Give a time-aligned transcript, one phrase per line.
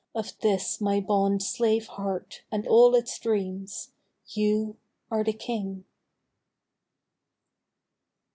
[0.15, 3.91] Of this my bond slave heart and all its dreams
[4.29, 4.77] You
[5.11, 5.85] are the King